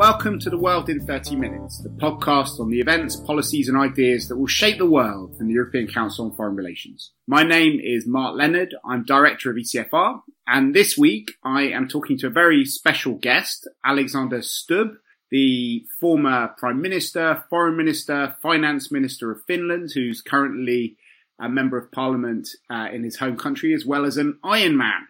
[0.00, 4.28] welcome to The World in 30 Minutes, the podcast on the events, policies, and ideas
[4.28, 7.12] that will shape the world from the European Council on Foreign Relations.
[7.26, 8.74] My name is Mark Leonard.
[8.82, 13.68] I'm director of ECFR, and this week I am talking to a very special guest,
[13.84, 14.92] Alexander Stubb,
[15.30, 20.96] the former Prime Minister, Foreign Minister, Finance Minister of Finland, who's currently
[21.38, 25.08] a Member of Parliament uh, in his home country, as well as an Ironman.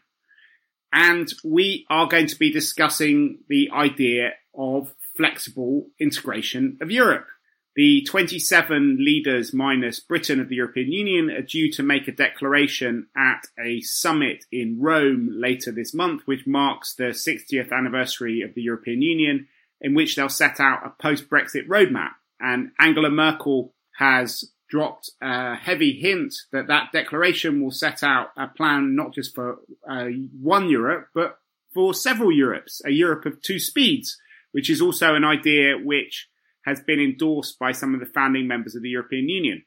[0.93, 7.27] And we are going to be discussing the idea of flexible integration of Europe.
[7.77, 13.07] The 27 leaders minus Britain of the European Union are due to make a declaration
[13.17, 18.63] at a summit in Rome later this month, which marks the 60th anniversary of the
[18.63, 19.49] European Union,
[19.81, 22.11] in which they'll set out a post Brexit roadmap.
[22.39, 28.47] And Angela Merkel has dropped a heavy hint that that declaration will set out a
[28.47, 29.59] plan not just for
[29.89, 30.07] uh,
[30.39, 31.39] one Europe, but
[31.73, 34.21] for several Europes, a Europe of two speeds
[34.53, 36.29] which is also an idea which
[36.65, 39.65] has been endorsed by some of the founding members of the European Union.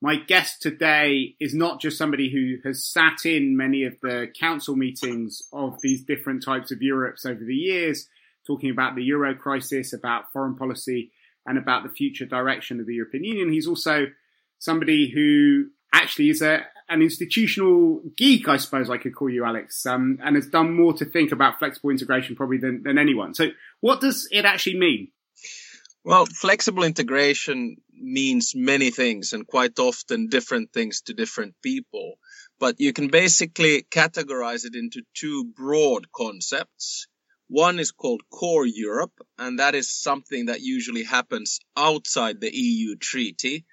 [0.00, 4.76] My guest today is not just somebody who has sat in many of the council
[4.76, 8.06] meetings of these different types of Europes over the years,
[8.46, 11.10] talking about the euro crisis, about foreign policy,
[11.46, 13.52] and about the future direction of the European Union.
[13.52, 14.06] He's also
[14.58, 19.86] somebody who actually is a, an institutional geek, I suppose I could call you, Alex,
[19.86, 23.34] um, and has done more to think about flexible integration probably than, than anyone.
[23.34, 23.48] So,
[23.80, 25.08] what does it actually mean?
[26.04, 32.14] Well, flexible integration means many things and quite often different things to different people.
[32.60, 37.08] But you can basically categorize it into two broad concepts.
[37.48, 42.96] One is called core Europe, and that is something that usually happens outside the EU
[42.96, 43.64] treaty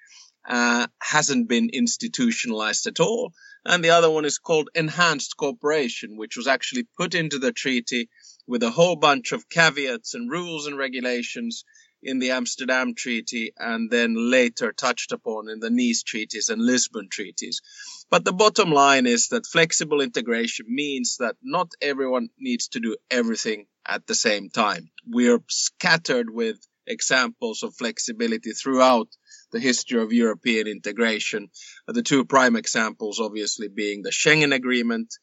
[0.46, 3.32] uh, hasn't been institutionalized at all.
[3.64, 8.10] And the other one is called enhanced cooperation, which was actually put into the treaty
[8.46, 11.64] with a whole bunch of caveats and rules and regulations
[12.02, 17.08] in the Amsterdam Treaty and then later touched upon in the Nice treaties and Lisbon
[17.10, 17.62] treaties.
[18.10, 22.96] But the bottom line is that flexible integration means that not everyone needs to do
[23.10, 24.90] everything at the same time.
[25.06, 29.08] We're scattered with examples of flexibility throughout
[29.52, 31.48] the history of European integration.
[31.86, 35.14] The two prime examples, obviously, being the Schengen Agreement,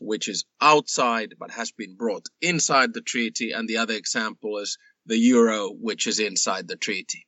[0.00, 4.78] which is outside but has been brought inside the treaty, and the other example is
[5.06, 7.26] the euro, which is inside the treaty.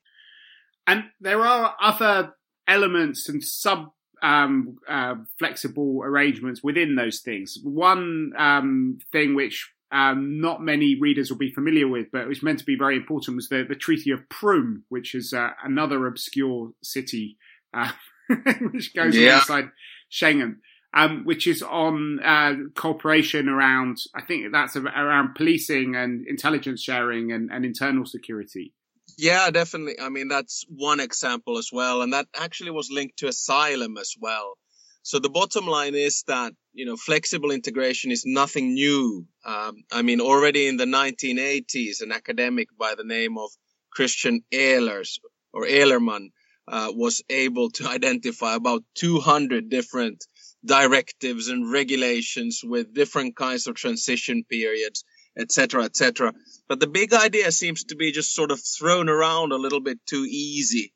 [0.87, 2.35] And there are other
[2.67, 7.59] elements and sub um, uh, flexible arrangements within those things.
[7.63, 12.43] One um, thing which um, not many readers will be familiar with, but it was
[12.43, 16.07] meant to be very important, was the, the Treaty of Prüm, which is uh, another
[16.07, 17.37] obscure city
[17.75, 17.93] uh,
[18.73, 19.33] which goes yeah.
[19.33, 19.71] alongside
[20.11, 20.57] Schengen,
[20.95, 27.33] um, which is on uh, cooperation around, I think that's around policing and intelligence sharing
[27.33, 28.75] and, and internal security.
[29.17, 30.01] Yeah, definitely.
[30.01, 32.03] I mean, that's one example as well.
[32.03, 34.57] And that actually was linked to asylum as well.
[35.03, 39.27] So the bottom line is that, you know, flexible integration is nothing new.
[39.45, 43.51] Um, I mean, already in the 1980s, an academic by the name of
[43.91, 45.19] Christian Ehlers
[45.53, 46.29] or Ehlerman
[46.69, 50.25] uh, was able to identify about 200 different
[50.65, 55.05] directives and regulations with different kinds of transition periods,
[55.37, 56.33] etc., etc.
[56.69, 59.99] But the big idea seems to be just sort of thrown around a little bit
[60.07, 60.93] too easy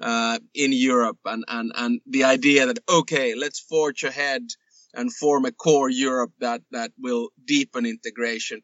[0.00, 4.42] uh, in Europe and, and, and the idea that, okay, let's forge ahead
[4.94, 8.62] and form a core Europe that, that will deepen integration.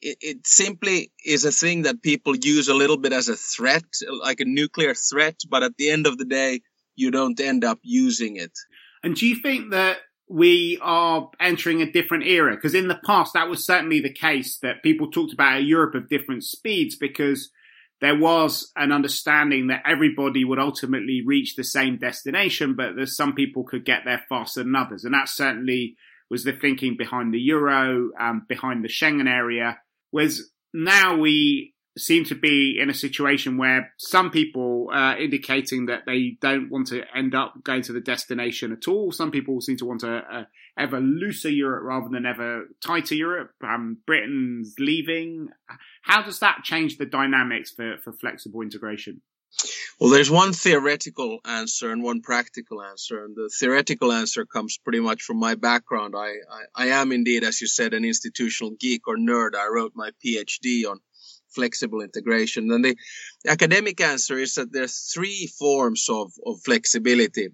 [0.00, 3.84] It, it simply is a thing that people use a little bit as a threat,
[4.22, 6.60] like a nuclear threat, but at the end of the day,
[6.94, 8.52] you don't end up using it.
[9.02, 9.98] And do you think that
[10.28, 12.54] we are entering a different era?
[12.54, 15.94] Because in the past, that was certainly the case that people talked about a Europe
[15.94, 17.50] of different speeds because
[18.00, 23.34] there was an understanding that everybody would ultimately reach the same destination, but that some
[23.34, 25.04] people could get there faster than others.
[25.04, 25.96] And that certainly
[26.28, 29.78] was the thinking behind the euro, um, behind the Schengen area,
[30.10, 36.06] was now we seem to be in a situation where some people are indicating that
[36.06, 39.12] they don't want to end up going to the destination at all.
[39.12, 40.48] Some people seem to want a, a
[40.78, 43.52] ever looser Europe rather than ever tighter Europe.
[43.62, 45.48] Um, Britain's leaving.
[46.02, 49.20] How does that change the dynamics for, for flexible integration?
[50.00, 53.24] Well, there's one theoretical answer and one practical answer.
[53.24, 56.14] And the theoretical answer comes pretty much from my background.
[56.16, 59.54] I, I, I am indeed, as you said, an institutional geek or nerd.
[59.54, 61.00] I wrote my PhD on
[61.54, 62.70] flexible integration.
[62.70, 62.96] And the
[63.46, 67.48] academic answer is that there's three forms of, of flexibility.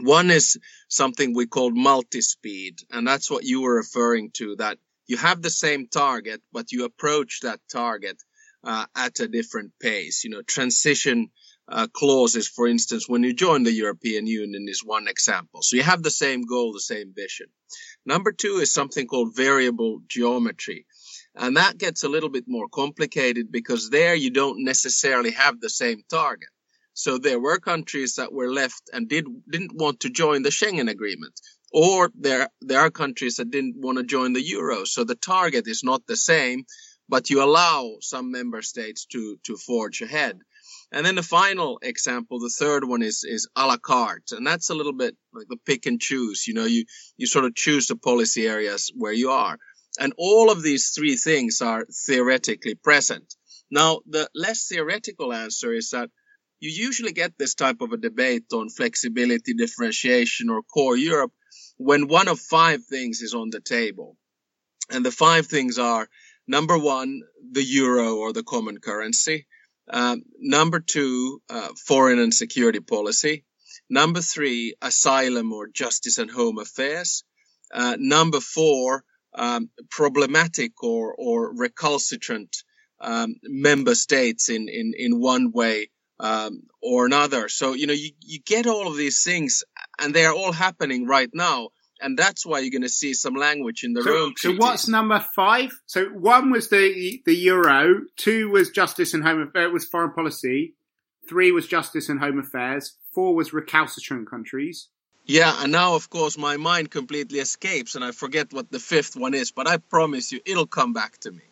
[0.00, 5.16] One is something we call multi-speed, and that's what you were referring to, that you
[5.16, 8.20] have the same target, but you approach that target
[8.64, 10.24] uh, at a different pace.
[10.24, 11.30] You know, transition
[11.68, 15.62] uh, clauses, for instance, when you join the European Union is one example.
[15.62, 17.46] So you have the same goal, the same vision.
[18.04, 20.86] Number two is something called variable geometry.
[21.36, 25.68] And that gets a little bit more complicated because there you don't necessarily have the
[25.68, 26.48] same target.
[26.94, 30.88] So there were countries that were left and did, didn't want to join the Schengen
[30.88, 31.38] agreement.
[31.70, 34.84] Or there, there are countries that didn't want to join the euro.
[34.84, 36.64] So the target is not the same,
[37.06, 40.38] but you allow some member states to, to forge ahead.
[40.90, 44.32] And then the final example, the third one is, is a la carte.
[44.32, 46.46] And that's a little bit like the pick and choose.
[46.46, 46.86] You know, you,
[47.18, 49.58] you sort of choose the policy areas where you are.
[49.98, 53.34] And all of these three things are theoretically present.
[53.70, 56.10] Now, the less theoretical answer is that
[56.60, 61.32] you usually get this type of a debate on flexibility, differentiation, or core Europe
[61.76, 64.16] when one of five things is on the table.
[64.90, 66.08] And the five things are
[66.46, 67.22] number one,
[67.52, 69.46] the euro or the common currency.
[69.88, 73.44] Uh, number two, uh, foreign and security policy.
[73.88, 77.24] Number three, asylum or justice and home affairs.
[77.72, 79.04] Uh, number four,
[79.36, 82.56] um, problematic or, or recalcitrant
[83.00, 87.48] um, member states in, in, in one way um, or another.
[87.48, 89.62] So, you know, you, you get all of these things
[90.00, 91.68] and they are all happening right now
[92.00, 94.88] and that's why you're going to see some language in the so, Rome So what's
[94.88, 95.70] number five?
[95.86, 100.74] So one was the the euro, two was justice and home affairs, was foreign policy,
[101.28, 104.88] three was justice and home affairs, four was recalcitrant countries.
[105.26, 109.16] Yeah, and now of course my mind completely escapes and I forget what the fifth
[109.16, 111.42] one is, but I promise you it'll come back to me.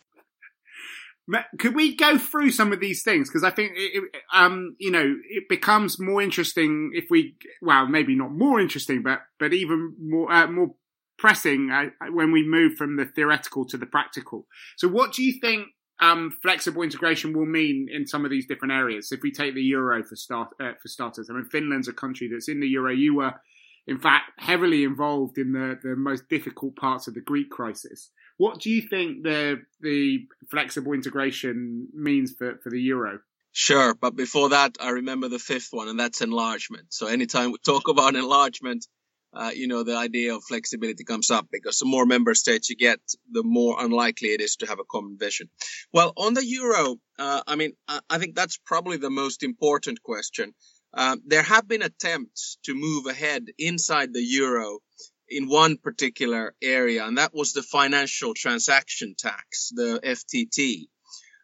[1.58, 3.28] Could we go through some of these things?
[3.28, 8.14] Because I think, it, um, you know, it becomes more interesting if we, well, maybe
[8.14, 10.74] not more interesting, but but even more uh, more
[11.16, 14.46] pressing uh, when we move from the theoretical to the practical.
[14.76, 15.68] So, what do you think
[15.98, 19.10] um, flexible integration will mean in some of these different areas?
[19.10, 22.28] If we take the euro for start uh, for starters, I mean, Finland's a country
[22.30, 22.92] that's in the euro.
[22.92, 23.32] You were,
[23.86, 28.10] in fact, heavily involved in the the most difficult parts of the Greek crisis.
[28.36, 33.20] What do you think the the flexible integration means for, for the euro?
[33.52, 36.92] Sure, but before that, I remember the fifth one, and that's enlargement.
[36.92, 38.84] So anytime we talk about enlargement,
[39.32, 42.76] uh, you know, the idea of flexibility comes up because the more member states you
[42.76, 45.48] get, the more unlikely it is to have a common vision.
[45.92, 47.72] Well, on the euro, uh, I mean,
[48.10, 50.54] I think that's probably the most important question.
[50.96, 54.78] Uh, there have been attempts to move ahead inside the euro
[55.28, 60.86] in one particular area, and that was the financial transaction tax, the FTT.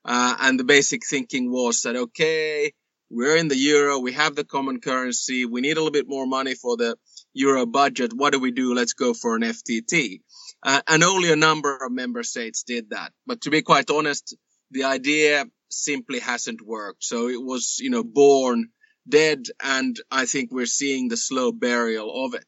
[0.05, 2.73] Uh, and the basic thinking was that, okay,
[3.11, 6.26] we're in the euro, we have the common currency, we need a little bit more
[6.26, 6.97] money for the
[7.35, 8.12] euro budget.
[8.14, 8.75] What do we do?
[8.75, 10.20] Let's go for an FTT.
[10.62, 13.12] Uh, and only a number of member states did that.
[13.26, 14.37] But to be quite honest,
[14.70, 17.02] the idea simply hasn't worked.
[17.02, 18.69] So it was, you know, born
[19.08, 19.44] dead.
[19.62, 22.47] And I think we're seeing the slow burial of it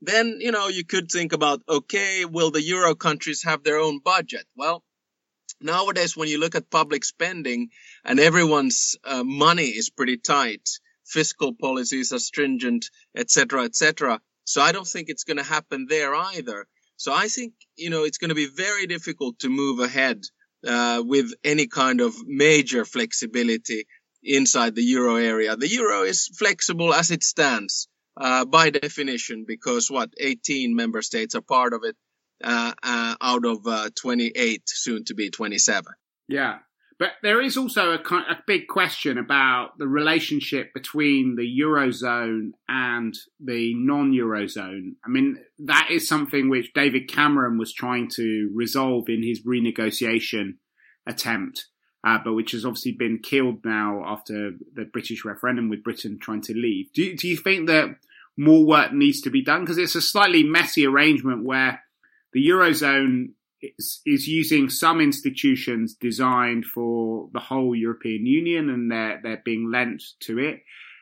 [0.00, 3.98] then, you know, you could think about, okay, will the Euro countries have their own
[3.98, 4.46] budget?
[4.56, 4.84] Well,
[5.60, 7.70] nowadays, when you look at public spending
[8.04, 10.68] and everyone's uh, money is pretty tight,
[11.04, 12.86] fiscal policies are stringent,
[13.16, 14.20] etc., etc.
[14.44, 16.66] So I don't think it's going to happen there either.
[16.96, 20.22] So I think, you know, it's going to be very difficult to move ahead
[20.66, 23.86] uh, with any kind of major flexibility
[24.22, 25.56] inside the euro area.
[25.56, 31.34] The euro is flexible as it stands uh, by definition, because what 18 member states
[31.34, 31.96] are part of it
[32.42, 35.92] uh, uh, out of uh, 28, soon to be 27.
[36.28, 36.58] Yeah.
[36.98, 43.14] But there is also a, a big question about the relationship between the Eurozone and
[43.38, 44.96] the non Eurozone.
[45.04, 50.54] I mean, that is something which David Cameron was trying to resolve in his renegotiation
[51.06, 51.66] attempt.
[52.06, 56.40] Uh, but which has obviously been killed now after the British referendum with Britain trying
[56.40, 56.92] to leave.
[56.92, 57.96] Do, do you think that
[58.38, 61.82] more work needs to be done because it's a slightly messy arrangement where
[62.32, 69.20] the eurozone is, is, using some institutions designed for the whole European Union and they're
[69.22, 70.60] they're being lent to it,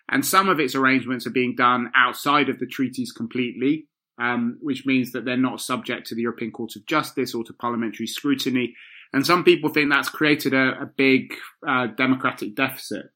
[0.08, 3.86] and some of its arrangements are being done outside of the treaties completely.
[4.18, 7.52] Um, which means that they're not subject to the European Court of Justice or to
[7.52, 8.74] parliamentary scrutiny.
[9.12, 11.34] And some people think that's created a, a big
[11.66, 13.06] uh, democratic deficit.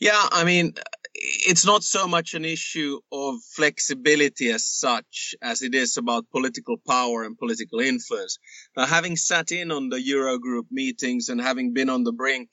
[0.00, 0.74] Yeah, I mean,
[1.14, 6.76] it's not so much an issue of flexibility as such as it is about political
[6.76, 8.38] power and political influence.
[8.76, 12.50] Now, having sat in on the Eurogroup meetings and having been on the brink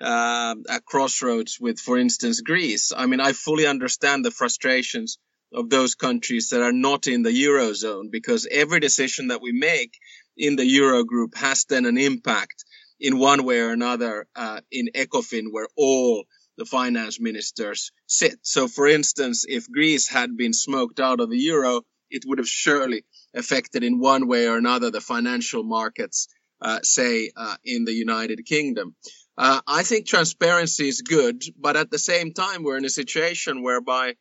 [0.00, 5.18] uh, at crossroads with, for instance, Greece, I mean, I fully understand the frustrations
[5.54, 9.98] of those countries that are not in the Eurozone because every decision that we make
[10.36, 12.64] in the Eurogroup has then an impact
[13.00, 16.24] in one way or another uh, in ECOFIN, where all
[16.56, 18.38] the finance ministers sit.
[18.42, 22.48] So, for instance, if Greece had been smoked out of the euro, it would have
[22.48, 26.28] surely affected in one way or another the financial markets,
[26.60, 28.94] uh, say, uh, in the United Kingdom.
[29.36, 33.62] Uh, I think transparency is good, but at the same time, we're in a situation
[33.62, 34.14] whereby,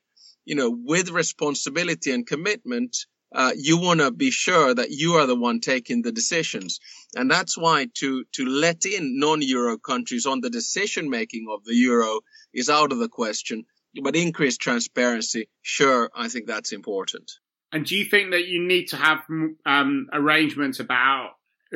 [0.45, 2.95] you know, with responsibility and commitment,
[3.33, 6.79] uh, you want to be sure that you are the one taking the decisions.
[7.15, 11.75] And that's why to, to let in non-euro countries on the decision making of the
[11.75, 12.21] euro
[12.53, 13.65] is out of the question.
[14.01, 17.31] But increased transparency, sure, I think that's important.
[17.73, 19.19] And do you think that you need to have
[19.65, 21.31] um, arrangements about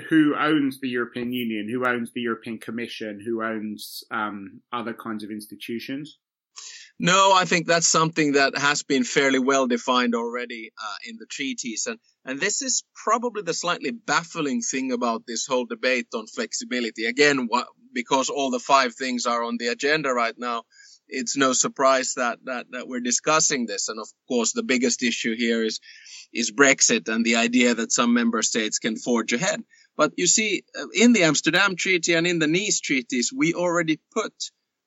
[0.10, 5.24] who owns the European Union, who owns the European Commission, who owns um, other kinds
[5.24, 6.18] of institutions?
[6.98, 11.25] No, I think that's something that has been fairly well defined already uh, in the
[11.25, 16.25] treaties, and and this is probably the slightly baffling thing about this whole debate on
[16.28, 17.06] flexibility.
[17.06, 17.50] Again,
[17.94, 20.64] because all the five things are on the agenda right now,
[21.10, 23.90] it's no surprise that, that that we're discussing this.
[23.90, 25.82] And of course, the biggest issue here is
[26.32, 29.62] is Brexit and the idea that some member states can forge ahead.
[29.98, 34.00] But you see, uh, in the Amsterdam Treaty and in the Nice treaties, we already
[34.14, 34.34] put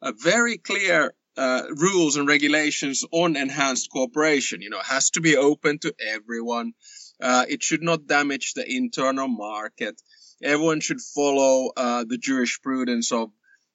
[0.01, 4.61] a very clear uh, rules and regulations on enhanced cooperation.
[4.61, 6.73] You know, has to be open to everyone.
[7.21, 10.01] Uh, it should not damage the internal market.
[10.43, 13.31] Everyone should follow uh, the jurisprudence of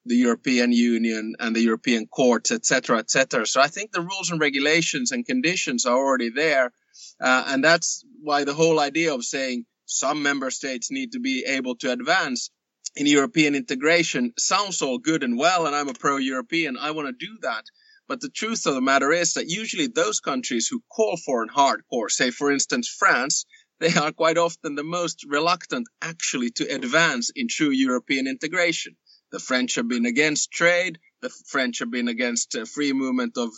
[0.06, 3.46] the European Union and the European courts, etc., etc.
[3.46, 6.74] So I think the rules and regulations and conditions are already there,
[7.22, 11.46] uh, and that's why the whole idea of saying some member states need to be
[11.46, 12.50] able to advance
[12.96, 16.78] in European integration sounds all good and well, and I'm a pro-European.
[16.78, 17.66] I want to do that.
[18.08, 21.50] But the truth of the matter is that usually those countries who call for an
[21.50, 23.46] hardcore, say for instance France,
[23.80, 28.96] they are quite often the most reluctant actually to advance in true European integration.
[29.32, 31.00] The French have been against trade.
[31.22, 33.50] The French have been against uh, free movement of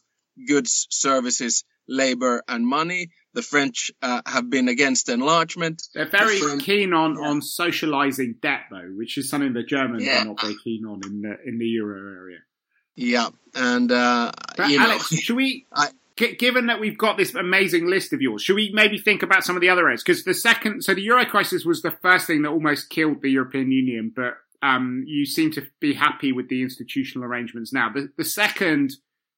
[0.48, 3.10] goods, services, labor, and money.
[3.36, 5.84] The French uh, have been against enlargement.
[5.94, 7.28] They're very the keen on, yeah.
[7.28, 10.22] on socializing debt, though, which is something the Germans yeah.
[10.22, 12.40] are not very keen on in the in the euro area.
[12.96, 15.68] Yeah, and uh, Alex, know, should we?
[15.74, 19.44] I, given that we've got this amazing list of yours, should we maybe think about
[19.44, 20.02] some of the other areas?
[20.02, 23.30] Because the second, so the euro crisis was the first thing that almost killed the
[23.30, 27.90] European Union, but um, you seem to be happy with the institutional arrangements now.
[27.94, 28.94] The, the second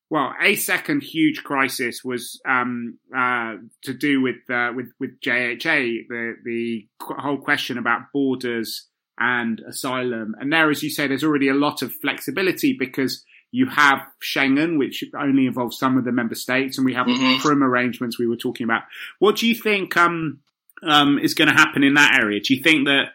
[0.10, 6.08] well, a second huge crisis was um, uh, to do with uh, with with JHA,
[6.08, 8.88] the the whole question about borders
[9.20, 10.36] and asylum.
[10.40, 14.78] And there, as you say, there's already a lot of flexibility because you have Schengen,
[14.78, 17.46] which only involves some of the member states, and we have mm-hmm.
[17.46, 18.84] Prüm arrangements we were talking about.
[19.20, 20.40] What do you think um,
[20.84, 22.40] um, is going to happen in that area?
[22.40, 23.10] Do you think that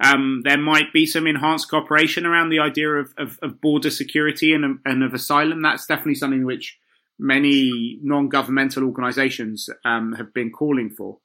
[0.00, 4.54] um, there might be some enhanced cooperation around the idea of, of, of border security
[4.54, 5.62] and, and, of asylum.
[5.62, 6.78] That's definitely something which
[7.18, 11.18] many non-governmental organisations um, have been calling for.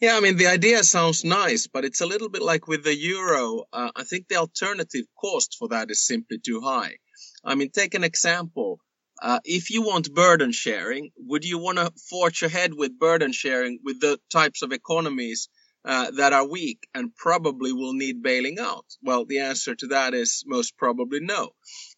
[0.00, 2.94] Yeah, I mean the idea sounds nice, but it's a little bit like with the
[2.94, 3.64] euro.
[3.72, 6.96] Uh, I think the alternative cost for that is simply too high.
[7.42, 8.80] I mean, take an example.
[9.22, 13.78] Uh, if you want burden sharing, would you want to forge ahead with burden sharing
[13.82, 15.48] with the types of economies
[15.84, 18.86] uh, that are weak and probably will need bailing out?
[19.02, 21.50] Well, the answer to that is most probably no.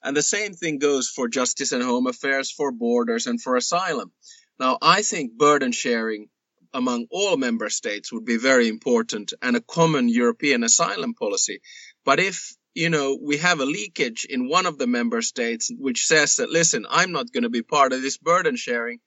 [0.02, 4.12] And the same thing goes for justice and home affairs, for borders, and for asylum.
[4.58, 6.28] Now, I think burden sharing
[6.74, 11.60] among all member states would be very important and a common European asylum policy.
[12.04, 16.04] But if you know, we have a leakage in one of the member states which
[16.06, 18.98] says that, listen, I'm not going to be part of this burden sharing,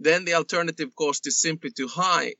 [0.00, 2.32] then the alternative cost is simply too high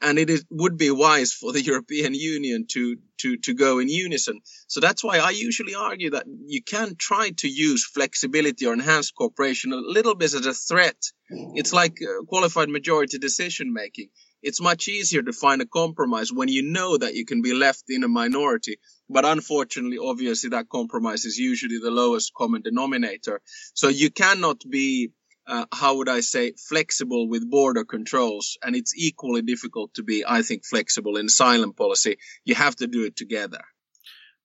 [0.00, 3.88] and it is, would be wise for the European Union to, to, to go in
[3.88, 4.40] unison.
[4.66, 9.14] So that's why I usually argue that you can try to use flexibility or enhanced
[9.14, 10.96] cooperation a little bit as a threat.
[11.30, 14.10] It's like uh, qualified majority decision making.
[14.42, 17.84] It's much easier to find a compromise when you know that you can be left
[17.88, 18.76] in a minority.
[19.08, 23.40] But unfortunately, obviously, that compromise is usually the lowest common denominator.
[23.74, 25.10] So you cannot be
[25.46, 28.58] uh, how would I say, flexible with border controls.
[28.62, 32.18] And it's equally difficult to be, I think, flexible in asylum policy.
[32.44, 33.60] You have to do it together.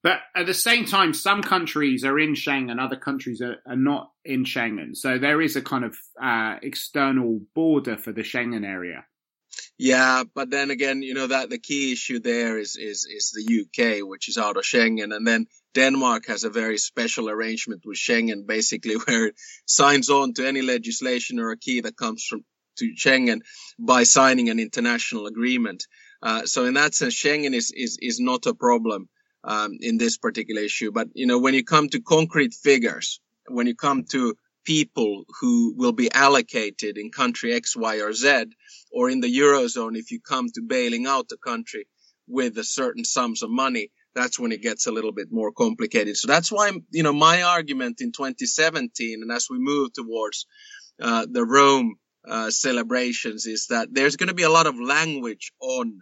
[0.04, 4.12] But at the same time, some countries are in Schengen, other countries are, are not
[4.26, 4.96] in Schengen.
[4.96, 9.06] So there is a kind of uh, external border for the Schengen area.
[9.78, 13.62] Yeah, but then again, you know that the key issue there is is is the
[13.62, 17.98] UK, which is out of Schengen, and then Denmark has a very special arrangement with
[17.98, 19.36] Schengen, basically where it
[19.66, 22.44] signs on to any legislation or a key that comes from
[22.78, 23.42] to Schengen
[23.78, 25.86] by signing an international agreement.
[26.24, 29.10] Uh, so in that sense, Schengen is is is not a problem.
[29.44, 30.92] um, in this particular issue.
[30.92, 35.74] But you know, when you come to concrete figures, when you come to people who
[35.76, 38.46] will be allocated in country X, Y, or Z,
[38.92, 41.88] or in the eurozone, if you come to bailing out the country
[42.28, 46.18] with a certain sums of money, that's when it gets a little bit more complicated.
[46.18, 50.46] So that's why, you know, my argument in 2017, and as we move towards
[51.02, 51.96] uh, the Rome
[52.28, 56.00] uh, celebrations, is that there's going to be a lot of language on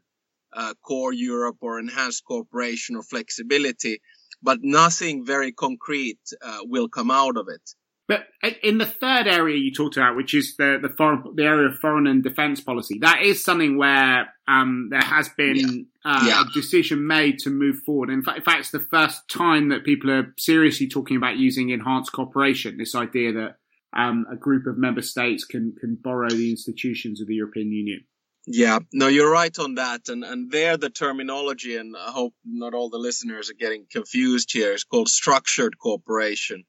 [0.53, 4.01] uh, core Europe or enhanced cooperation or flexibility,
[4.41, 7.61] but nothing very concrete uh, will come out of it.
[8.09, 8.25] But
[8.63, 11.77] in the third area you talked about, which is the the foreign the area of
[11.77, 15.55] foreign and defence policy, that is something where um, there has been
[16.03, 16.11] yeah.
[16.11, 16.41] Uh, yeah.
[16.41, 18.09] a decision made to move forward.
[18.09, 21.69] In fact, in fact, it's the first time that people are seriously talking about using
[21.69, 22.77] enhanced cooperation.
[22.79, 23.57] This idea that
[23.95, 28.05] um, a group of member states can can borrow the institutions of the European Union.
[28.47, 30.09] Yeah, no, you're right on that.
[30.09, 34.51] And, and there the terminology, and I hope not all the listeners are getting confused
[34.51, 36.63] here, is called structured cooperation.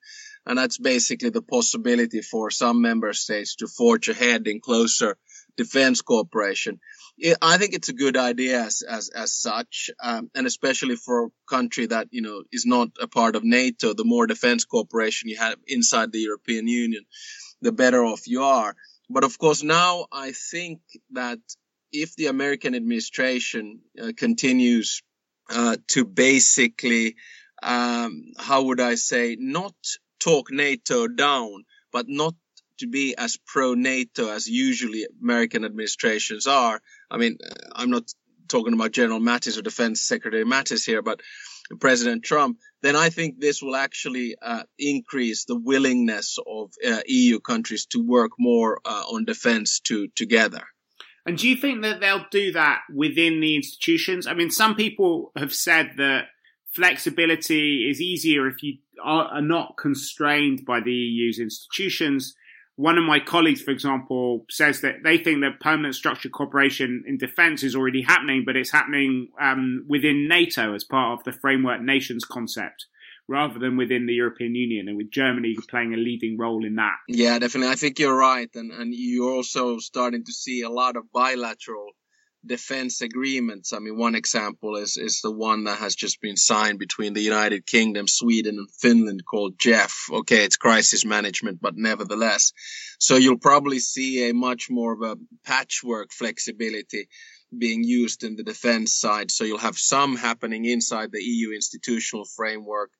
[0.50, 5.16] And that's basically the possibility for some member states to forge ahead in closer
[5.56, 6.80] defense cooperation.
[7.40, 9.90] I think it's a good idea as, as, as such.
[10.02, 13.94] Um, and especially for a country that, you know, is not a part of NATO,
[13.94, 17.04] the more defense cooperation you have inside the European Union,
[17.62, 18.74] the better off you are.
[19.08, 20.80] But of course, now I think
[21.12, 21.38] that
[21.92, 25.00] if the American administration uh, continues
[25.48, 27.14] uh, to basically,
[27.62, 29.76] um, how would I say, not
[30.20, 32.34] talk NATO down, but not
[32.78, 36.80] to be as pro NATO as usually American administrations are.
[37.10, 37.38] I mean,
[37.72, 38.04] I'm not
[38.48, 41.20] talking about General Mattis or Defense Secretary Mattis here, but
[41.78, 47.38] President Trump, then I think this will actually uh, increase the willingness of uh, EU
[47.38, 50.62] countries to work more uh, on defense to together.
[51.26, 54.26] And do you think that they'll do that within the institutions?
[54.26, 56.24] I mean, some people have said that
[56.74, 62.34] flexibility is easier if you are, not constrained by the EU's institutions.
[62.76, 67.18] One of my colleagues, for example, says that they think that permanent structured cooperation in
[67.18, 71.82] defence is already happening, but it's happening um, within NATO as part of the framework
[71.82, 72.86] nations concept
[73.28, 76.96] rather than within the European Union, and with Germany playing a leading role in that.
[77.06, 77.70] Yeah, definitely.
[77.70, 81.92] I think you're right, and and you're also starting to see a lot of bilateral
[82.44, 83.72] defense agreements.
[83.72, 87.20] I mean, one example is is the one that has just been signed between the
[87.20, 89.92] United Kingdom, Sweden, and Finland called JEF.
[90.10, 92.52] Okay, it's crisis management, but nevertheless.
[92.98, 97.08] So you'll probably see a much more of a patchwork flexibility
[97.56, 99.30] being used in the defense side.
[99.30, 102.90] So you'll have some happening inside the EU institutional framework,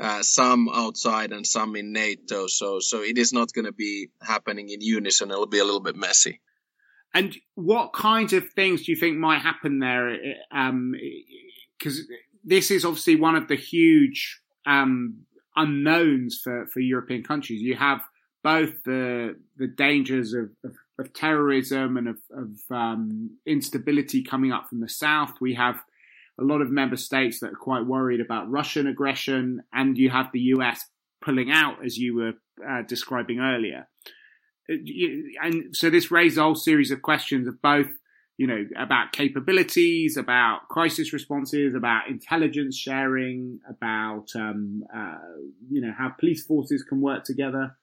[0.00, 2.46] uh, some outside and some in NATO.
[2.46, 5.30] So so it is not going to be happening in unison.
[5.30, 6.40] It'll be a little bit messy.
[7.16, 10.18] And what kinds of things do you think might happen there?
[10.50, 12.06] Because um,
[12.44, 15.20] this is obviously one of the huge um,
[15.56, 17.62] unknowns for, for European countries.
[17.62, 18.02] You have
[18.44, 24.68] both the the dangers of, of, of terrorism and of, of um, instability coming up
[24.68, 25.40] from the south.
[25.40, 25.76] We have
[26.38, 30.26] a lot of member states that are quite worried about Russian aggression, and you have
[30.34, 30.84] the US
[31.24, 32.32] pulling out, as you were
[32.68, 33.88] uh, describing earlier
[34.68, 37.88] and so this raised a whole series of questions of both,
[38.36, 45.18] you know, about capabilities, about crisis responses, about intelligence sharing, about, um, uh,
[45.70, 47.76] you know, how police forces can work together.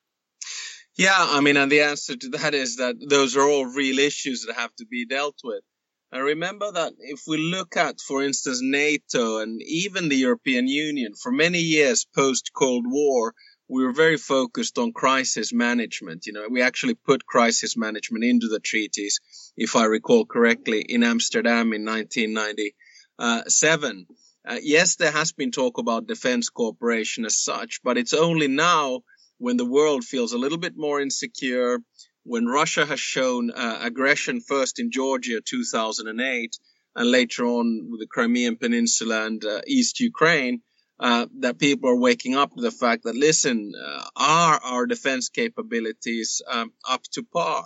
[0.96, 4.46] Yeah, I mean, and the answer to that is that those are all real issues
[4.46, 5.64] that have to be dealt with.
[6.12, 11.14] And remember that if we look at, for instance, NATO and even the European Union,
[11.16, 13.34] for many years post Cold War,
[13.74, 16.28] we were very focused on crisis management.
[16.28, 19.20] You know, we actually put crisis management into the treaties,
[19.58, 24.06] if I recall correctly, in Amsterdam in 1997.
[24.46, 29.02] Uh, yes, there has been talk about defense cooperation as such, but it's only now
[29.40, 31.80] when the world feels a little bit more insecure,
[32.24, 36.60] when Russia has shown uh, aggression first in Georgia 2008
[36.96, 40.62] and later on with the Crimean Peninsula and uh, East Ukraine,
[41.04, 45.28] uh, that people are waking up to the fact that listen, uh, are our defense
[45.28, 47.66] capabilities um, up to par?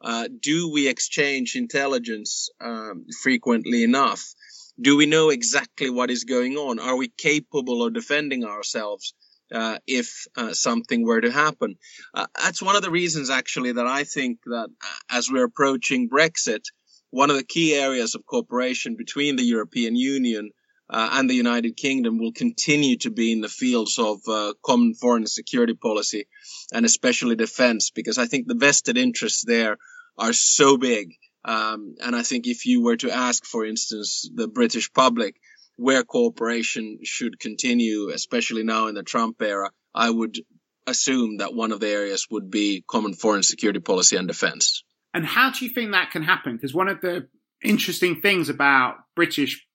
[0.00, 4.34] Uh, do we exchange intelligence um, frequently enough?
[4.80, 6.78] Do we know exactly what is going on?
[6.78, 9.12] Are we capable of defending ourselves
[9.52, 11.76] uh, if uh, something were to happen?
[12.14, 14.70] that's one of the reasons, actually, that I think that
[15.10, 16.62] as we're approaching Brexit,
[17.10, 20.52] one of the key areas of cooperation between the European Union
[20.90, 24.94] uh, and the United Kingdom will continue to be in the fields of uh, common
[24.94, 26.26] foreign and security policy
[26.72, 29.76] and especially defense, because I think the vested interests there
[30.16, 31.14] are so big.
[31.44, 35.36] Um, and I think if you were to ask, for instance, the British public,
[35.76, 40.38] where cooperation should continue, especially now in the Trump era, I would
[40.86, 44.82] assume that one of the areas would be common foreign security policy and defense.
[45.14, 46.56] And how do you think that can happen?
[46.56, 47.28] Because one of the
[47.62, 49.66] interesting things about British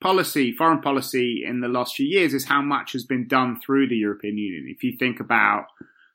[0.00, 3.88] policy, foreign policy in the last few years is how much has been done through
[3.88, 4.66] the European Union.
[4.68, 5.66] If you think about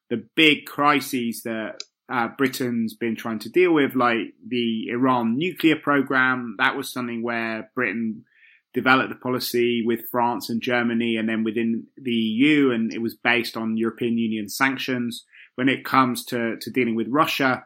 [0.09, 5.75] the big crises that uh, Britain's been trying to deal with, like the Iran nuclear
[5.75, 8.25] program, that was something where Britain
[8.73, 13.15] developed the policy with France and Germany and then within the EU, and it was
[13.15, 15.25] based on European Union sanctions.
[15.55, 17.65] When it comes to, to dealing with Russia,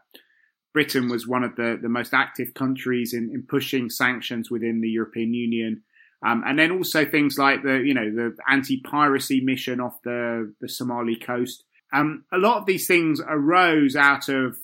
[0.73, 4.89] Britain was one of the, the most active countries in, in pushing sanctions within the
[4.89, 5.84] European Union.
[6.25, 10.67] Um, and then also things like the, you know, the anti-piracy mission off the, the
[10.67, 11.63] Somali coast.
[11.93, 14.58] Um, a lot of these things arose out of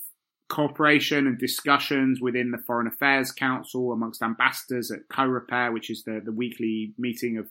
[0.48, 6.20] cooperation and discussions within the Foreign Affairs Council amongst ambassadors at COREPER, which is the,
[6.24, 7.46] the weekly meeting of,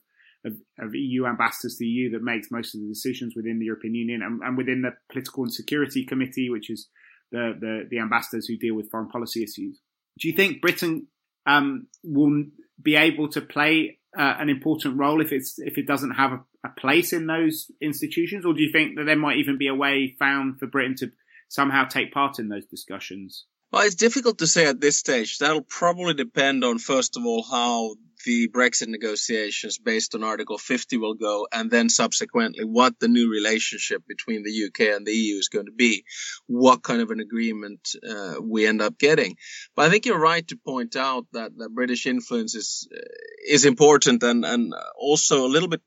[0.45, 3.65] of, of, EU ambassadors to the EU that makes most of the decisions within the
[3.65, 6.87] European Union, and, and within the Political and Security Committee, which is
[7.31, 9.79] the, the, the ambassadors who deal with foreign policy issues.
[10.19, 11.07] Do you think Britain
[11.45, 12.45] um, will
[12.81, 16.39] be able to play uh, an important role if it's if it doesn't have a,
[16.65, 19.75] a, place in those institutions, or do you think that there might even be a
[19.75, 21.11] way found for Britain to
[21.49, 23.45] somehow take part in those discussions?
[23.71, 25.39] Well, it's difficult to say at this stage.
[25.39, 30.97] That'll probably depend on, first of all, how the Brexit negotiations based on Article 50
[30.97, 35.37] will go, and then subsequently what the new relationship between the UK and the EU
[35.37, 36.03] is going to be,
[36.47, 39.35] what kind of an agreement uh, we end up getting.
[39.75, 42.99] But I think you're right to point out that, that British influence is uh,
[43.47, 45.81] is important and and also a little bit,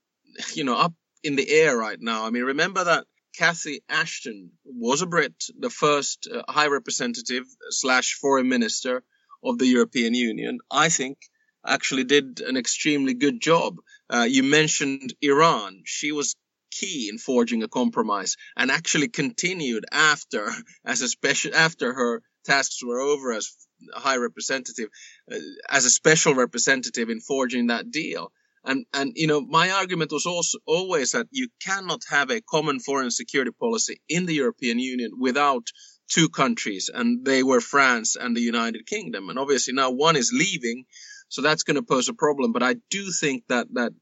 [0.55, 2.27] you know, up in the air right now.
[2.27, 3.05] I mean, remember that
[3.37, 9.03] Cathy Ashton was a Brit, the first uh, High Representative slash Foreign Minister
[9.45, 10.59] of the European Union.
[10.71, 11.19] I think
[11.67, 13.77] actually did an extremely good job.
[14.09, 15.83] Uh, you mentioned Iran.
[15.85, 16.35] She was
[16.71, 20.51] key in forging a compromise and actually continued after
[20.85, 23.51] as a special after her tasks were over as
[23.95, 24.89] high representative
[25.33, 25.37] uh,
[25.71, 28.31] as a special representative in forging that deal
[28.67, 32.81] and, and, you know, my argument was also always that you cannot have a common
[32.81, 35.69] foreign security policy in the European Union without
[36.09, 39.29] two countries, and they were France and the United Kingdom.
[39.29, 40.85] And obviously now one is leaving,
[41.29, 42.53] so that's going to pose a problem.
[42.53, 43.93] But I do think that, that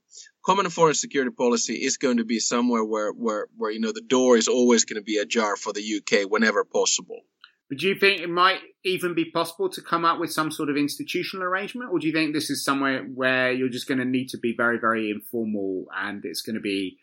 [0.45, 4.03] common foreign security policy is going to be somewhere where, where, where, you know, the
[4.03, 7.21] door is always going to be ajar for the UK whenever possible.
[7.69, 10.69] But do you think it might even be possible to come up with some sort
[10.69, 14.05] of institutional arrangement, or do you think this is somewhere where you're just going to
[14.05, 16.99] need to be very, very informal and it's going to be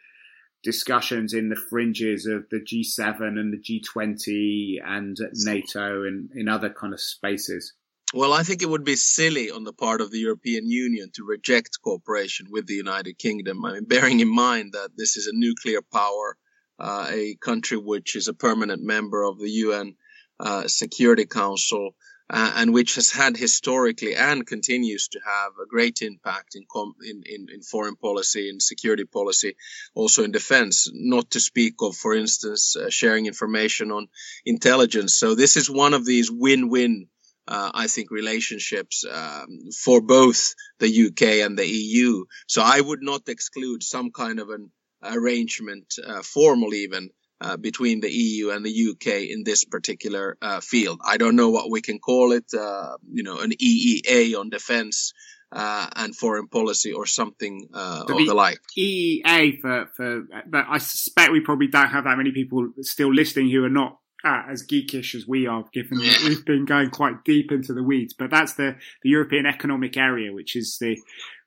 [0.64, 6.70] discussions in the fringes of the G7 and the G20 and NATO and in other
[6.70, 7.74] kind of spaces?
[8.13, 11.24] Well, I think it would be silly on the part of the European Union to
[11.24, 13.63] reject cooperation with the United Kingdom.
[13.63, 16.38] I mean, bearing in mind that this is a nuclear power,
[16.78, 19.95] uh, a country which is a permanent member of the UN
[20.41, 21.91] uh, Security Council,
[22.30, 26.95] uh, and which has had historically and continues to have a great impact in, com-
[27.02, 29.56] in, in, in, foreign policy and security policy,
[29.95, 34.08] also in defense, not to speak of, for instance, uh, sharing information on
[34.45, 35.15] intelligence.
[35.15, 37.08] So this is one of these win-win
[37.48, 42.26] uh, I think relationships um, for both the UK and the EU.
[42.48, 44.72] So I would not exclude some kind of an
[45.04, 47.10] arrangement, uh, formal even,
[47.42, 51.02] uh, between the EU and the UK in this particular uh, field.
[51.04, 55.14] I don't know what we can call it, uh, you know, an EEA on defense
[55.52, 58.60] uh, and foreign policy or something uh, of the, the like.
[58.78, 63.50] EEA for, for, but I suspect we probably don't have that many people still listening
[63.50, 67.24] who are not uh, as geekish as we are, given that we've been going quite
[67.24, 68.14] deep into the weeds.
[68.14, 70.98] But that's the, the European Economic Area, which is the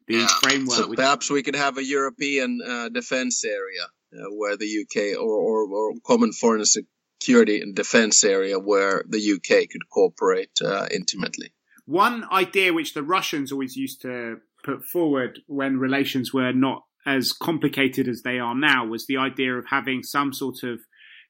[0.07, 0.27] the yeah.
[0.43, 0.77] framework.
[0.77, 3.85] So perhaps we could have a European uh, defense area
[4.15, 9.33] uh, where the UK or, or, or, common foreign security and defense area where the
[9.33, 11.55] UK could cooperate uh, intimately.
[11.87, 17.33] One idea which the Russians always used to put forward when relations were not as
[17.33, 20.81] complicated as they are now was the idea of having some sort of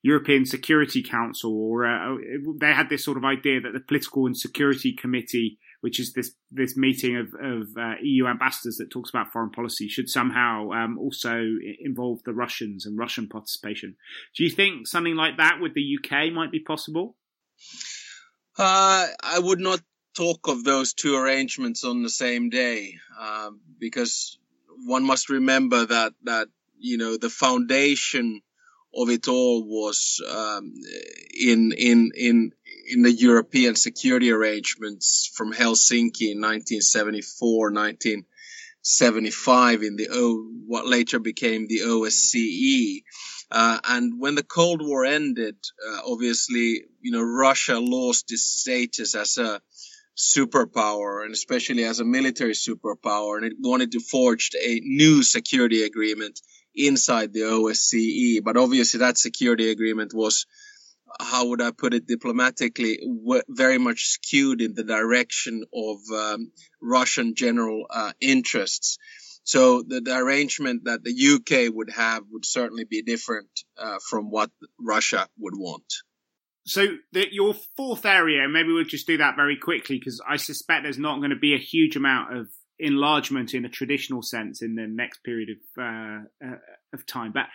[0.05, 2.17] European Security Council, or uh,
[2.61, 6.31] they had this sort of idea that the Political and Security Committee which is this
[6.51, 10.99] this meeting of, of uh, EU ambassadors that talks about foreign policy, should somehow um,
[10.99, 11.45] also
[11.79, 13.95] involve the Russians and Russian participation.
[14.35, 17.17] Do you think something like that with the UK might be possible?
[18.59, 19.79] Uh, I would not
[20.17, 24.39] talk of those two arrangements on the same day uh, because
[24.87, 28.41] one must remember that that you know the foundation
[28.97, 30.73] of it all was um,
[31.39, 32.53] in in in
[32.87, 41.19] in the European security arrangements from Helsinki in 1974, 1975 in the O, what later
[41.19, 43.03] became the OSCE.
[43.51, 49.15] Uh, and when the Cold War ended, uh, obviously, you know, Russia lost its status
[49.15, 49.61] as a
[50.17, 55.83] superpower and especially as a military superpower and it wanted to forge a new security
[55.83, 56.41] agreement
[56.75, 58.43] inside the OSCE.
[58.43, 60.47] But obviously that security agreement was,
[61.21, 63.01] how would I put it diplomatically,
[63.49, 68.99] very much skewed in the direction of um, Russian general uh, interests.
[69.45, 74.31] So the, the, arrangement that the UK would have would certainly be different uh, from
[74.31, 75.85] what Russia would want.
[76.67, 80.85] So the, your fourth area, maybe we'll just do that very quickly because I suspect
[80.85, 84.75] there's not going to be a huge amount of enlargement in a traditional sense in
[84.75, 86.57] the next period of uh, uh,
[86.93, 87.33] of time.
[87.33, 87.47] But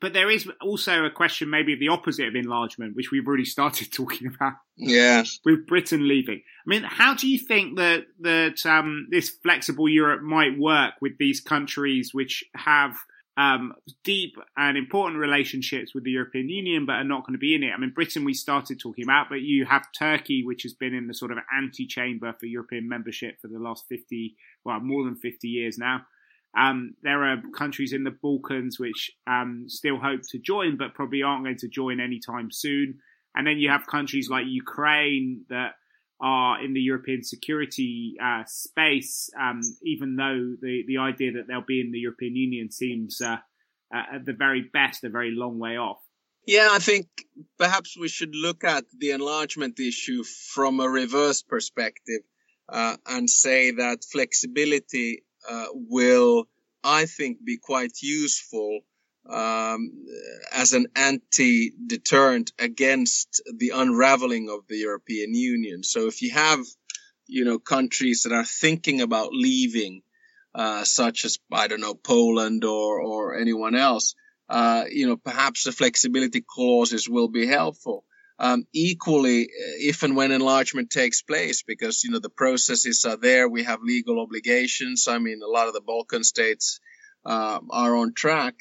[0.00, 3.44] but there is also a question maybe of the opposite of enlargement, which we've already
[3.56, 4.54] started talking about.
[4.76, 6.42] Yeah, with Britain leaving.
[6.66, 11.18] I mean, how do you think that that um, this flexible Europe might work with
[11.18, 12.96] these countries which have
[13.36, 13.72] um,
[14.04, 17.62] deep and important relationships with the European Union, but are not going to be in
[17.62, 17.72] it.
[17.74, 21.06] I mean, Britain we started talking about, but you have Turkey, which has been in
[21.06, 25.48] the sort of anti-chamber for European membership for the last 50, well, more than 50
[25.48, 26.02] years now.
[26.58, 31.22] Um, there are countries in the Balkans which um, still hope to join, but probably
[31.22, 32.98] aren't going to join anytime soon.
[33.34, 35.76] And then you have countries like Ukraine that
[36.22, 41.66] are in the European security uh, space, um, even though the, the idea that they'll
[41.66, 43.36] be in the European Union seems uh,
[43.94, 45.98] uh, at the very best a very long way off.
[46.46, 47.06] Yeah, I think
[47.58, 52.22] perhaps we should look at the enlargement issue from a reverse perspective
[52.68, 56.46] uh, and say that flexibility uh, will,
[56.82, 58.80] I think, be quite useful
[59.28, 59.92] um,
[60.52, 65.82] as an anti-deterrent against the unraveling of the European Union.
[65.84, 66.60] So if you have,
[67.26, 70.02] you know, countries that are thinking about leaving,
[70.54, 74.14] uh, such as I don't know Poland or or anyone else,
[74.48, 78.04] uh, you know, perhaps the flexibility clauses will be helpful.
[78.38, 83.48] Um, equally, if and when enlargement takes place, because you know the processes are there,
[83.48, 85.06] we have legal obligations.
[85.08, 86.80] I mean, a lot of the Balkan states
[87.24, 88.56] uh, are on track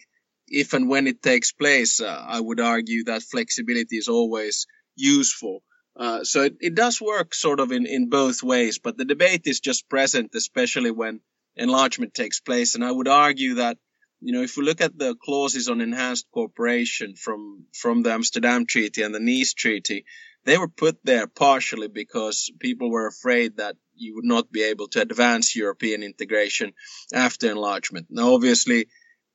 [0.52, 5.64] if and when it takes place, uh, I would argue that flexibility is always useful.
[5.96, 9.42] Uh, so it, it, does work sort of in, in both ways, but the debate
[9.46, 11.20] is just present, especially when
[11.56, 12.76] enlargement takes place.
[12.76, 13.78] And I would argue that,
[14.20, 18.66] you know, if we look at the clauses on enhanced cooperation from, from the Amsterdam
[18.66, 20.06] Treaty and the Nice Treaty,
[20.44, 24.88] they were put there partially because people were afraid that you would not be able
[24.90, 26.74] to advance European integration
[27.14, 28.08] after enlargement.
[28.10, 28.88] Now, obviously,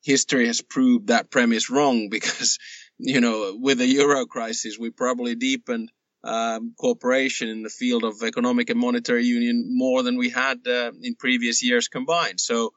[0.06, 2.58] history has proved that premise wrong because,
[2.98, 5.90] you know, with the euro crisis, we probably deepened
[6.24, 10.92] um, cooperation in the field of economic and monetary union more than we had uh,
[11.02, 12.40] in previous years combined.
[12.40, 12.72] So,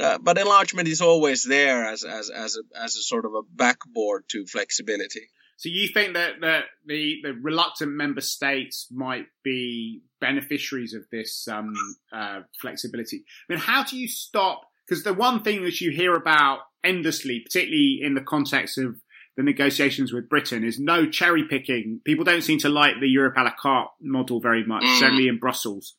[0.00, 3.42] uh, but enlargement is always there as as as a, as a sort of a
[3.42, 5.28] backboard to flexibility.
[5.56, 11.46] So you think that, that the the reluctant member states might be beneficiaries of this
[11.48, 11.74] um,
[12.12, 13.24] uh, flexibility?
[13.48, 17.38] I mean, how do you stop because the one thing that you hear about endlessly,
[17.40, 19.00] particularly in the context of
[19.36, 22.00] the negotiations with Britain, is no cherry picking.
[22.04, 24.98] People don't seem to like the Europe a la carte model very much, mm.
[24.98, 25.94] certainly in Brussels.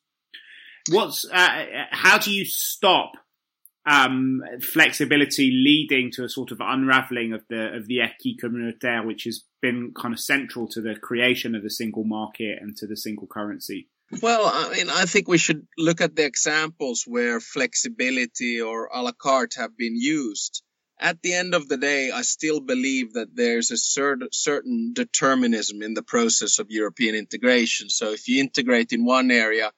[0.90, 3.14] What's uh, how do you stop
[3.86, 9.24] um, flexibility leading to a sort of unraveling of the of the acquis communautaire, which
[9.24, 12.98] has been kind of central to the creation of the single market and to the
[12.98, 13.88] single currency?
[14.20, 19.02] Well, I mean, I think we should look at the examples where flexibility or a
[19.02, 20.64] la carte have been used.
[21.00, 25.94] At the end of the day, I still believe that there's a certain determinism in
[25.94, 27.90] the process of European integration.
[27.90, 29.72] So if you integrate in one area,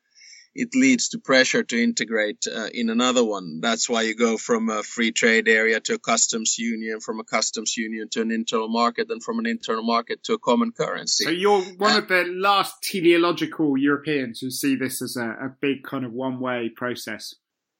[0.55, 3.59] it leads to pressure to integrate uh, in another one.
[3.61, 7.23] That's why you go from a free trade area to a customs union, from a
[7.23, 11.23] customs union to an internal market, and from an internal market to a common currency.
[11.23, 15.55] So you're one uh, of the last teleological Europeans who see this as a, a
[15.59, 17.33] big kind of one-way process.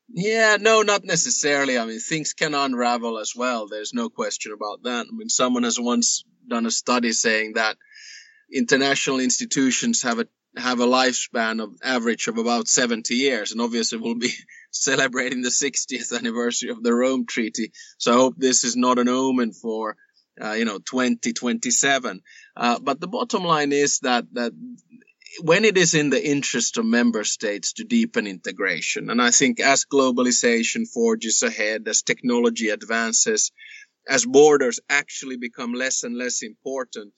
[0.09, 1.77] Yeah, no, not necessarily.
[1.77, 3.67] I mean, things can unravel as well.
[3.67, 5.07] There's no question about that.
[5.07, 7.77] I mean, someone has once done a study saying that
[8.51, 13.97] international institutions have a have a lifespan of average of about 70 years and obviously
[13.97, 14.33] we'll be
[14.71, 17.71] celebrating the 60th anniversary of the Rome Treaty.
[17.97, 19.95] So I hope this is not an omen for,
[20.41, 22.21] uh, you know, 2027.
[22.55, 24.53] Uh, but the bottom line is that, that
[25.41, 29.59] when it is in the interest of member states to deepen integration, and I think
[29.59, 33.51] as globalization forges ahead, as technology advances,
[34.07, 37.13] as borders actually become less and less important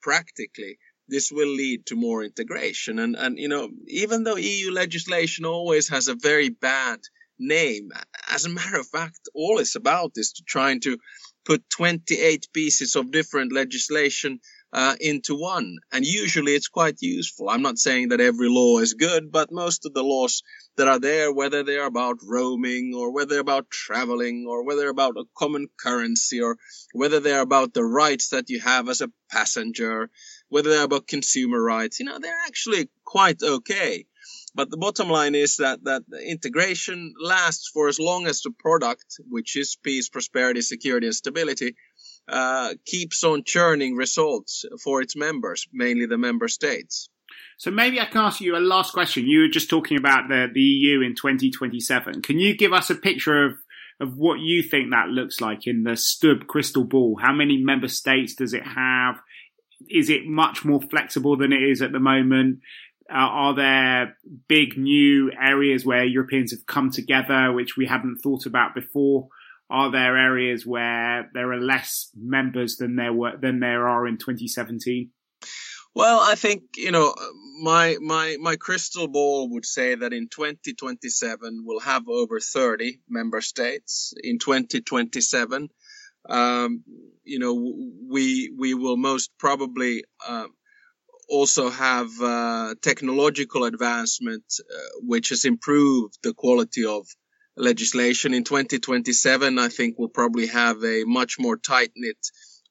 [0.00, 2.98] practically, this will lead to more integration.
[2.98, 7.00] And, and, you know, even though EU legislation always has a very bad
[7.38, 7.90] name.
[8.30, 10.98] As a matter of fact, all it's about is to trying to
[11.44, 14.40] put 28 pieces of different legislation
[14.72, 15.76] uh, into one.
[15.92, 17.48] And usually it's quite useful.
[17.48, 20.42] I'm not saying that every law is good, but most of the laws
[20.76, 25.24] that are there, whether they're about roaming or whether about traveling or whether about a
[25.36, 26.56] common currency or
[26.92, 30.10] whether they're about the rights that you have as a passenger,
[30.54, 34.06] whether they're about consumer rights, you know, they're actually quite okay.
[34.54, 39.16] But the bottom line is that, that integration lasts for as long as the product,
[39.28, 41.74] which is peace, prosperity, security, and stability,
[42.28, 47.08] uh, keeps on churning results for its members, mainly the member states.
[47.58, 49.26] So maybe I can ask you a last question.
[49.26, 52.22] You were just talking about the, the EU in 2027.
[52.22, 53.52] Can you give us a picture of,
[53.98, 57.18] of what you think that looks like in the Stubb crystal ball?
[57.20, 59.16] How many member states does it have?
[59.88, 62.60] Is it much more flexible than it is at the moment?
[63.10, 64.16] Uh, are there
[64.48, 69.28] big new areas where Europeans have come together, which we hadn't thought about before?
[69.70, 74.18] Are there areas where there are less members than there were than there are in
[74.18, 75.10] 2017?
[75.94, 77.14] Well, I think you know
[77.62, 83.40] my my my crystal ball would say that in 2027 we'll have over 30 member
[83.40, 84.12] states.
[84.22, 85.68] In 2027,
[86.28, 86.82] um,
[87.24, 87.54] you know,
[88.10, 90.46] we we will most probably uh,
[91.28, 97.06] also have uh, technological advancement, uh, which has improved the quality of
[97.56, 98.34] legislation.
[98.34, 102.18] In 2027, I think we'll probably have a much more tight knit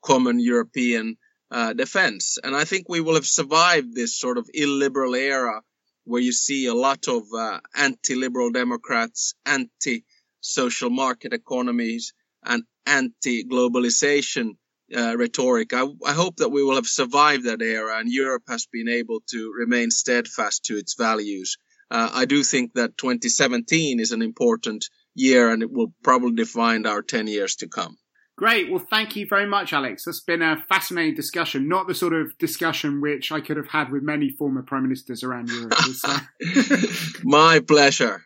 [0.04, 1.18] common European
[1.50, 2.38] uh, defense.
[2.44, 5.62] And I think we will have survived this sort of illiberal era
[6.06, 12.14] where you see a lot of uh, anti-liberal Democrats, anti-social market economies,
[12.44, 14.52] and anti-globalization
[14.96, 15.74] uh, rhetoric.
[15.74, 19.22] I, I, hope that we will have survived that era and Europe has been able
[19.30, 21.58] to remain steadfast to its values.
[21.90, 26.86] Uh, I do think that 2017 is an important year and it will probably define
[26.86, 27.98] our 10 years to come.
[28.36, 28.72] Great.
[28.72, 30.06] Well, thank you very much, Alex.
[30.06, 33.92] That's been a fascinating discussion, not the sort of discussion which I could have had
[33.92, 35.74] with many former prime ministers around Europe.
[37.24, 38.24] My pleasure.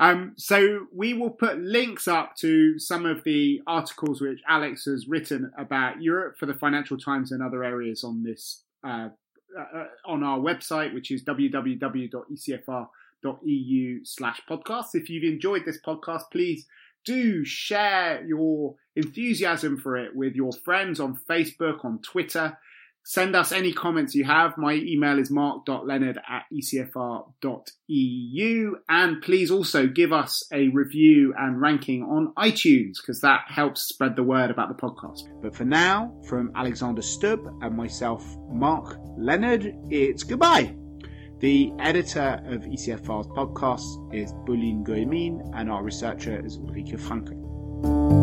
[0.00, 5.08] Um, so we will put links up to some of the articles which Alex has
[5.08, 9.08] written about Europe for the Financial Times and other areas on this uh,
[9.58, 11.64] uh, on our website, which is www.ecfr.eu
[14.04, 14.86] slash podcast.
[14.94, 16.66] If you've enjoyed this podcast, please
[17.04, 22.58] do share your enthusiasm for it with your friends on Facebook, on Twitter.
[23.08, 24.58] Send us any comments you have.
[24.58, 27.16] My email is mark.leonard at ecfr.eu.
[28.86, 34.14] And please also give us a review and ranking on iTunes because that helps spread
[34.14, 35.22] the word about the podcast.
[35.40, 40.76] But for now, from Alexander Stubb and myself, Mark Leonard, it's goodbye.
[41.38, 48.17] The editor of ECFR's podcast is Bulin Goemin and our researcher is Ulrike Franke.